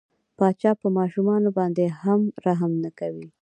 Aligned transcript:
پاچا 0.37 0.71
په 0.81 0.87
ماشومان 0.97 1.43
باندې 1.57 1.85
هم 2.01 2.21
رحم 2.45 2.71
نه 2.83 2.91
کوي. 2.99 3.27